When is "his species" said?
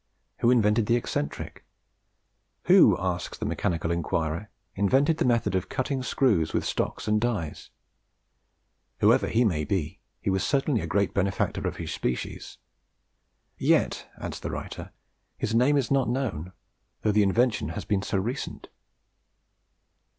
11.77-12.57